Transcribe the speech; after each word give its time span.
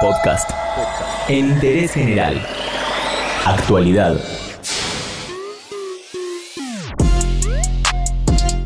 Podcast. 0.00 0.50
En 1.28 1.50
interés 1.50 1.92
general. 1.92 2.40
Actualidad. 3.44 4.20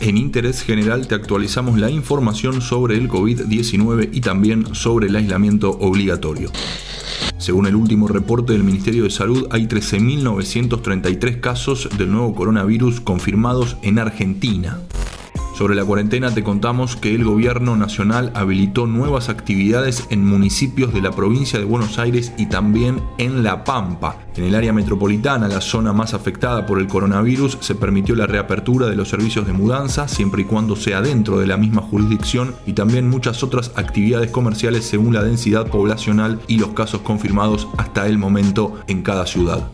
En 0.00 0.16
Interés 0.16 0.62
General 0.62 1.06
te 1.06 1.14
actualizamos 1.14 1.78
la 1.78 1.90
información 1.90 2.62
sobre 2.62 2.96
el 2.96 3.08
COVID-19 3.08 4.10
y 4.12 4.20
también 4.22 4.74
sobre 4.74 5.08
el 5.08 5.16
aislamiento 5.16 5.70
obligatorio. 5.70 6.50
Según 7.38 7.66
el 7.66 7.76
último 7.76 8.08
reporte 8.08 8.52
del 8.52 8.64
Ministerio 8.64 9.04
de 9.04 9.10
Salud, 9.10 9.46
hay 9.50 9.66
13.933 9.66 11.40
casos 11.40 11.88
del 11.98 12.10
nuevo 12.10 12.34
coronavirus 12.34 13.00
confirmados 13.00 13.76
en 13.82 13.98
Argentina. 13.98 14.80
Sobre 15.60 15.74
la 15.74 15.84
cuarentena 15.84 16.32
te 16.32 16.42
contamos 16.42 16.96
que 16.96 17.14
el 17.14 17.22
gobierno 17.22 17.76
nacional 17.76 18.32
habilitó 18.34 18.86
nuevas 18.86 19.28
actividades 19.28 20.06
en 20.08 20.24
municipios 20.24 20.94
de 20.94 21.02
la 21.02 21.10
provincia 21.10 21.58
de 21.58 21.66
Buenos 21.66 21.98
Aires 21.98 22.32
y 22.38 22.46
también 22.46 23.02
en 23.18 23.42
La 23.42 23.62
Pampa. 23.62 24.16
En 24.36 24.44
el 24.44 24.54
área 24.54 24.72
metropolitana, 24.72 25.48
la 25.48 25.60
zona 25.60 25.92
más 25.92 26.14
afectada 26.14 26.64
por 26.64 26.78
el 26.78 26.86
coronavirus, 26.86 27.58
se 27.60 27.74
permitió 27.74 28.14
la 28.14 28.26
reapertura 28.26 28.86
de 28.86 28.96
los 28.96 29.10
servicios 29.10 29.46
de 29.46 29.52
mudanza 29.52 30.08
siempre 30.08 30.40
y 30.40 30.44
cuando 30.46 30.76
sea 30.76 31.02
dentro 31.02 31.38
de 31.38 31.46
la 31.46 31.58
misma 31.58 31.82
jurisdicción 31.82 32.54
y 32.64 32.72
también 32.72 33.10
muchas 33.10 33.42
otras 33.42 33.72
actividades 33.76 34.30
comerciales 34.30 34.86
según 34.86 35.12
la 35.12 35.22
densidad 35.22 35.66
poblacional 35.66 36.40
y 36.48 36.56
los 36.56 36.70
casos 36.70 37.02
confirmados 37.02 37.68
hasta 37.76 38.06
el 38.06 38.16
momento 38.16 38.80
en 38.86 39.02
cada 39.02 39.26
ciudad. 39.26 39.70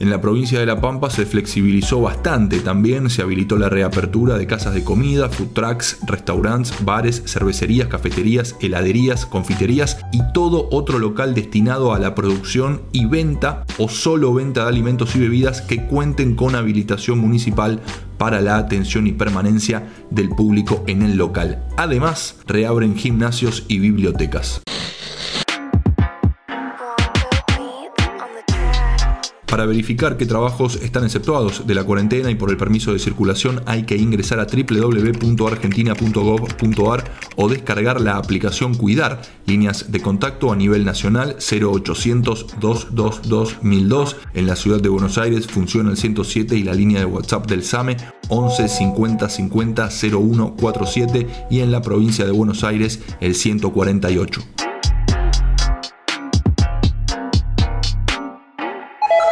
En 0.00 0.10
la 0.10 0.20
provincia 0.20 0.60
de 0.60 0.66
La 0.66 0.80
Pampa 0.80 1.10
se 1.10 1.26
flexibilizó 1.26 2.00
bastante 2.00 2.60
también, 2.60 3.10
se 3.10 3.22
habilitó 3.22 3.58
la 3.58 3.68
reapertura 3.68 4.38
de 4.38 4.46
casas 4.46 4.72
de 4.74 4.84
comida, 4.84 5.28
food 5.28 5.48
trucks, 5.54 5.98
restaurantes, 6.06 6.72
bares, 6.84 7.24
cervecerías, 7.26 7.88
cafeterías, 7.88 8.54
heladerías, 8.60 9.26
confiterías 9.26 9.98
y 10.12 10.20
todo 10.32 10.68
otro 10.70 11.00
local 11.00 11.34
destinado 11.34 11.92
a 11.92 11.98
la 11.98 12.14
producción 12.14 12.82
y 12.92 13.06
venta 13.06 13.64
o 13.76 13.88
solo 13.88 14.32
venta 14.32 14.62
de 14.62 14.68
alimentos 14.68 15.16
y 15.16 15.20
bebidas 15.20 15.62
que 15.62 15.84
cuenten 15.86 16.36
con 16.36 16.54
habilitación 16.54 17.18
municipal 17.18 17.80
para 18.18 18.40
la 18.40 18.56
atención 18.56 19.08
y 19.08 19.12
permanencia 19.12 19.88
del 20.10 20.28
público 20.28 20.84
en 20.86 21.02
el 21.02 21.16
local. 21.16 21.64
Además, 21.76 22.36
reabren 22.46 22.96
gimnasios 22.96 23.64
y 23.66 23.80
bibliotecas. 23.80 24.62
Para 29.48 29.64
verificar 29.64 30.18
qué 30.18 30.26
trabajos 30.26 30.76
están 30.82 31.04
exceptuados 31.04 31.66
de 31.66 31.74
la 31.74 31.82
cuarentena 31.82 32.30
y 32.30 32.34
por 32.34 32.50
el 32.50 32.58
permiso 32.58 32.92
de 32.92 32.98
circulación 32.98 33.62
hay 33.64 33.84
que 33.84 33.96
ingresar 33.96 34.40
a 34.40 34.46
www.argentina.gov.ar 34.46 37.04
o 37.36 37.48
descargar 37.48 38.02
la 38.02 38.18
aplicación 38.18 38.74
Cuidar, 38.74 39.22
líneas 39.46 39.90
de 39.90 40.02
contacto 40.02 40.52
a 40.52 40.56
nivel 40.56 40.84
nacional 40.84 41.38
0800 41.40 42.60
222 42.60 43.62
1002. 43.62 44.16
En 44.34 44.46
la 44.46 44.54
ciudad 44.54 44.82
de 44.82 44.90
Buenos 44.90 45.16
Aires 45.16 45.46
funciona 45.46 45.88
el 45.90 45.96
107 45.96 46.54
y 46.54 46.62
la 46.62 46.74
línea 46.74 46.98
de 46.98 47.06
WhatsApp 47.06 47.46
del 47.46 47.64
SAME 47.64 47.96
11 48.28 48.68
50 48.68 49.30
50 49.30 49.88
0147 49.88 51.26
y 51.50 51.60
en 51.60 51.72
la 51.72 51.80
provincia 51.80 52.26
de 52.26 52.32
Buenos 52.32 52.64
Aires 52.64 53.00
el 53.20 53.34
148. 53.34 54.67